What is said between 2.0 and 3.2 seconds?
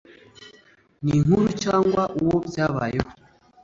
uwo byabayeho